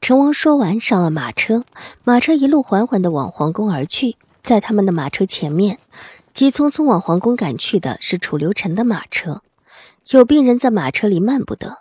[0.00, 1.64] 陈王说完，上了马车。
[2.04, 4.16] 马车一路缓缓的往皇宫而去。
[4.42, 5.78] 在他们的马车前面，
[6.32, 9.42] 急匆匆往皇宫赶去的是楚留臣的马车。
[10.10, 11.78] 有病人在马车里慢不得。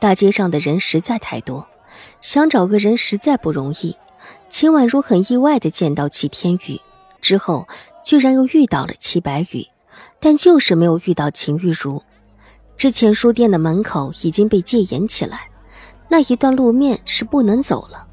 [0.00, 1.68] 大街上的人实在太多，
[2.20, 3.96] 想找个人实在不容易。
[4.48, 6.80] 秦婉如很意外的见到齐天宇，
[7.20, 7.68] 之后
[8.02, 9.68] 居然又遇到了齐白羽，
[10.18, 12.02] 但就是没有遇到秦玉茹。
[12.76, 15.49] 之前书店的门口已经被戒严起来。
[16.12, 18.04] 那一段路面是不能走了，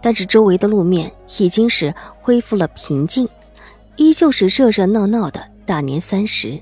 [0.00, 3.28] 但是周围的路面已经是恢复了平静，
[3.96, 6.58] 依旧是热热闹闹的大年三十。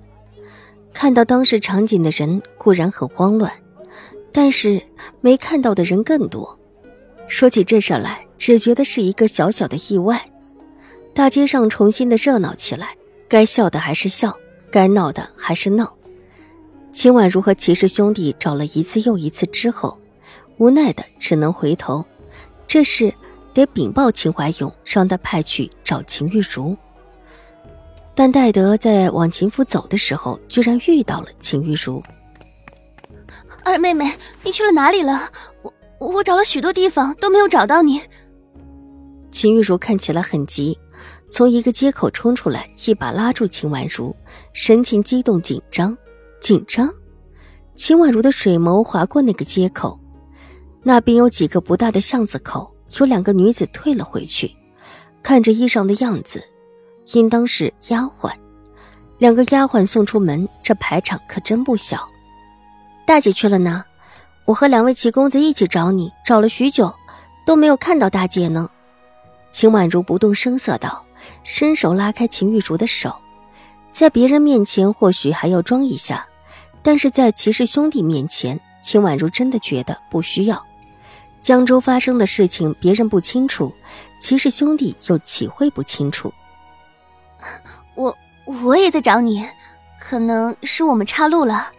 [0.92, 3.50] 看到当时场景的人固然很慌乱，
[4.32, 4.82] 但是
[5.20, 6.58] 没看到的人更多。
[7.28, 10.28] 说起这事来，只觉得是一个小小的意外。
[11.14, 12.96] 大街上重新的热闹起来，
[13.28, 14.36] 该笑的还是笑，
[14.68, 15.96] 该闹的还是闹。
[16.90, 19.96] 秦婉如和齐氏兄弟找了一次又一次之后。
[20.62, 22.04] 无奈的只能回头，
[22.68, 23.12] 这事
[23.52, 26.76] 得禀报秦怀勇，让他派去找秦玉茹。
[28.14, 32.00] 但戴德在往秦府走的时候，居然遇到了秦玉茹。
[33.64, 34.12] 二妹妹，
[34.44, 35.28] 你去了哪里了？
[35.98, 38.00] 我我找了许多地方都没有找到你。
[39.32, 40.78] 秦玉茹看起来很急，
[41.28, 44.14] 从一个街口冲出来，一把拉住秦婉如，
[44.52, 45.98] 神情激动紧张。
[46.40, 46.88] 紧张。
[47.74, 49.98] 秦婉如的水眸划过那个街口。
[50.82, 54.54] 那边有几个不大的巷子口，有两个女子退了回去，
[55.22, 56.42] 看着衣裳的样子，
[57.12, 58.32] 应当是丫鬟。
[59.18, 62.08] 两个丫鬟送出门，这排场可真不小。
[63.06, 63.84] 大姐去了呢，
[64.44, 66.92] 我和两位齐公子一起找你，找了许久，
[67.46, 68.68] 都没有看到大姐呢。
[69.52, 71.04] 秦婉如不动声色道，
[71.44, 73.14] 伸手拉开秦玉茹的手，
[73.92, 76.26] 在别人面前或许还要装一下，
[76.82, 80.60] 但是在齐氏兄弟面前，秦婉如真的觉得不需要。
[81.42, 83.74] 江州发生的事情，别人不清楚，
[84.20, 86.32] 齐氏兄弟又岂会不清楚？
[87.96, 89.44] 我我也在找你，
[89.98, 91.72] 可能是我们岔路了。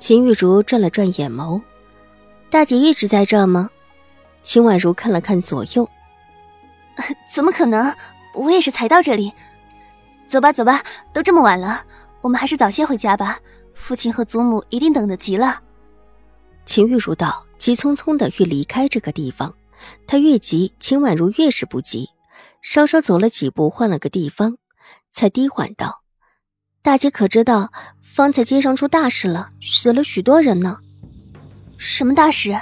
[0.00, 1.60] 秦玉茹转了转眼眸，
[2.50, 3.68] 大姐一直在这吗？
[4.42, 5.86] 秦婉如看了看左右，
[7.30, 7.94] 怎么可能？
[8.34, 9.30] 我也是才到这里。
[10.26, 10.82] 走吧走吧，
[11.12, 11.84] 都这么晚了，
[12.22, 13.38] 我们还是早些回家吧。
[13.74, 15.60] 父亲和祖母一定等得急了。
[16.64, 17.44] 秦玉茹道。
[17.58, 19.54] 急匆匆的欲离开这个地方，
[20.06, 22.08] 他越急，秦婉如越是不急。
[22.62, 24.56] 稍稍走了几步，换了个地方，
[25.12, 26.02] 才低缓道
[26.82, 30.78] ：“大姐可知道，方才街上出大事了，死了许多人呢。
[31.78, 32.58] ”“什么大事？”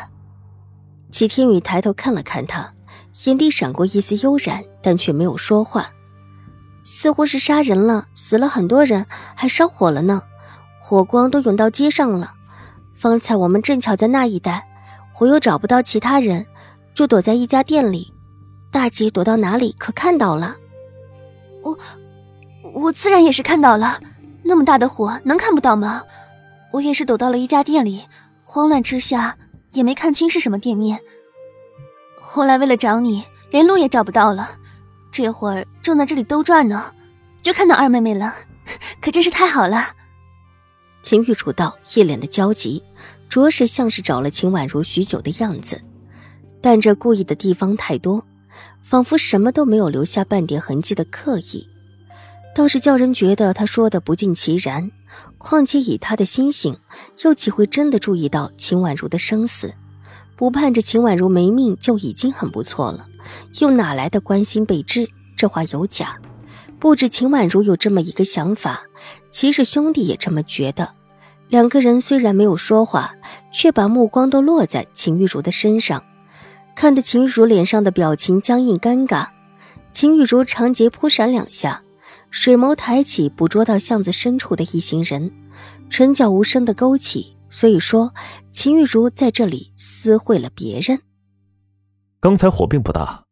[1.11, 2.75] 齐天宇抬头看了看他，
[3.25, 5.91] 眼底闪过一丝悠然，但却没有说话。
[6.85, 10.23] “似乎是杀人了，死了很多人，还烧火了呢，
[10.81, 12.35] 火光都涌到街上了。
[12.95, 14.69] 方才我们正巧在那一带。”
[15.19, 16.44] 我又找不到其他人，
[16.94, 18.12] 就躲在一家店里。
[18.71, 19.75] 大姐躲到哪里？
[19.78, 20.56] 可看到了？
[21.62, 21.78] 我，
[22.75, 23.99] 我自然也是看到了。
[24.43, 26.03] 那么大的火，能看不到吗？
[26.72, 28.05] 我也是躲到了一家店里，
[28.44, 29.37] 慌乱之下
[29.72, 31.00] 也没看清是什么店面。
[32.21, 34.50] 后来为了找你，连路也找不到了。
[35.10, 36.93] 这会儿正在这里兜转呢，
[37.41, 38.34] 就看到二妹妹了，
[39.00, 39.94] 可真是太好了。
[41.00, 42.82] 秦玉楚道，一脸的焦急。
[43.28, 45.82] 着实像是找了秦婉如许久的样子，
[46.60, 48.26] 但这故意的地方太多，
[48.81, 51.69] 仿佛什么都没有留下半点痕迹的刻意，
[52.54, 54.91] 倒是叫人觉得他说的不尽其然。
[55.38, 56.78] 况且以他的心性，
[57.22, 59.72] 又岂会真的注意到秦婉如的生死？
[60.34, 63.06] 不盼着秦婉如没命就已经很不错了，
[63.61, 65.08] 又哪来的关心备至？
[65.37, 66.19] 这话有假。
[66.79, 68.82] 不止秦婉如有这么一个想法，
[69.31, 70.93] 其实兄弟也这么觉得。
[71.48, 73.14] 两个人虽然没有说话，
[73.52, 76.04] 却把目光都落在秦玉茹的身上，
[76.75, 79.28] 看得秦玉茹脸上的表情僵硬尴尬。
[79.93, 81.82] 秦玉茹长睫扑闪两下，
[82.31, 85.32] 水眸抬起，捕捉到巷子深处的一行人，
[85.88, 87.37] 唇角无声的勾起。
[87.48, 88.12] 所以说，
[88.50, 91.00] 秦玉茹在这里私会了别人。
[92.20, 93.25] 刚才火并不大。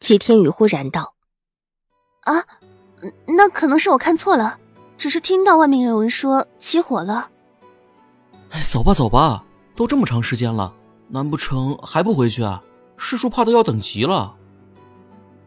[0.00, 1.14] 齐天宇忽然道
[2.24, 2.44] ：“啊，
[3.26, 4.58] 那可能是我看错了。”
[5.00, 7.30] 只是听到外面有人说起火了。
[8.50, 9.42] 哎，走吧走吧，
[9.74, 10.74] 都这么长时间了，
[11.08, 12.62] 难不成还不回去啊？
[12.98, 14.36] 师叔怕的要等急了。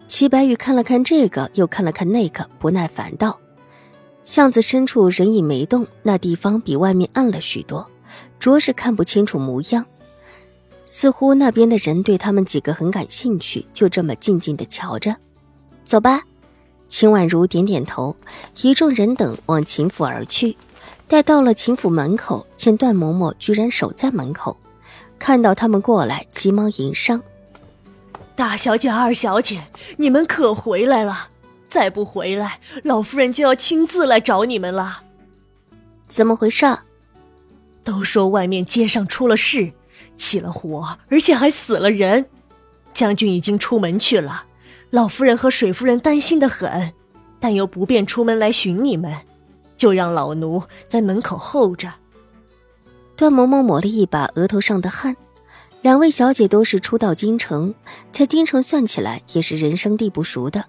[0.07, 3.39] 齐白羽看了看这个，又看了看那个，不耐烦道
[4.25, 7.87] ：“巷子深处人影没动，那地方比外面暗了许多，
[8.39, 9.85] 着实看不清楚模样。
[10.87, 15.15] 似乎那边的人对他们几个很感兴趣，就这么静静的瞧着。
[15.85, 16.23] 走吧。”
[16.93, 18.15] 秦婉如点点头，
[18.61, 20.55] 一众人等往秦府而去。
[21.07, 24.55] 待到了秦府门口，见段嬷嬷居然守在门口，
[25.17, 27.19] 看到他们过来，急忙迎上。
[28.35, 29.63] 大小姐、二小姐，
[29.97, 31.29] 你们可回来了！
[31.67, 35.01] 再不回来，老夫人就要亲自来找你们了。
[36.05, 36.77] 怎么回事？
[37.83, 39.73] 都说外面街上出了事，
[40.15, 42.27] 起了火，而且还死了人。
[42.93, 44.45] 将军已经出门去了，
[44.89, 46.93] 老夫人和水夫人担心的很，
[47.39, 49.13] 但又不便出门来寻你们，
[49.75, 51.91] 就让老奴在门口候着。
[53.15, 55.15] 段嬷嬷抹了一把额头上的汗。
[55.81, 57.73] 两位小姐都是初到京城，
[58.11, 60.63] 在京城算起来也是人生地不熟的。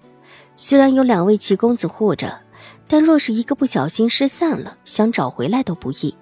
[0.57, 2.37] 虽然有两位齐公子护着，
[2.87, 6.13] 但若是一个不小心失散了，想找回来都不易。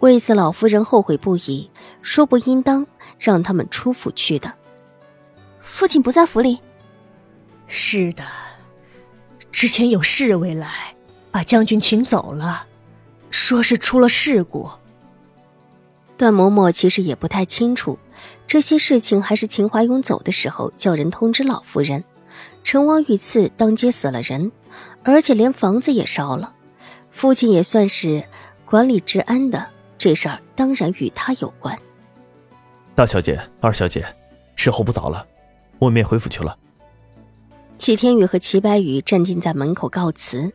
[0.00, 1.70] 为此，老夫人后悔不已，
[2.02, 2.84] 说不应当
[3.18, 4.52] 让他们出府去的。
[5.60, 6.58] 父亲不在府里。
[7.66, 8.22] 是的，
[9.50, 10.94] 之前有侍卫来，
[11.30, 12.66] 把将军请走了，
[13.30, 14.70] 说是出了事故。
[16.16, 17.98] 段嬷嬷其实也不太清楚。
[18.46, 22.04] 这些事情还是秦怀勇走的时候叫人通知老夫人，
[22.62, 24.52] 陈王遇刺当街死了人，
[25.02, 26.54] 而且连房子也烧了。
[27.10, 28.24] 父亲也算是
[28.64, 29.66] 管理治安的，
[29.98, 31.76] 这事儿当然与他有关。
[32.94, 34.06] 大小姐、二小姐，
[34.54, 35.26] 时候不早了，
[35.78, 36.56] 我们也回府去了。
[37.84, 40.50] 齐天宇和齐白羽站定在门口告辞。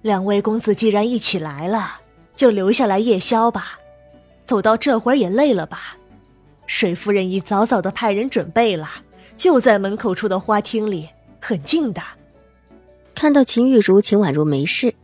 [0.00, 2.00] 两位公子既然一起来了，
[2.34, 3.78] 就留下来夜宵吧。
[4.46, 5.98] 走到这会儿也累了吧？
[6.64, 8.88] 水夫人已早早的派人准备了，
[9.36, 11.06] 就在门口处的花厅里，
[11.42, 12.00] 很近的。
[13.14, 14.94] 看到秦玉茹、秦婉如没事，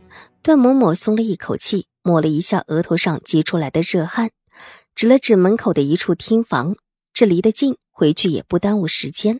[0.41, 4.31] 段嬷嬷松了一口气，抹了一下额头上积出来的热汗，
[4.95, 6.75] 指了指门口的一处厅房，
[7.13, 9.39] 这离得近，回去也不耽误时间。